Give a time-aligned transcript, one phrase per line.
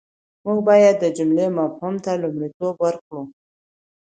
[0.45, 3.21] موږ بايد د جملې مفهوم ته لومړیتوب ورکړو.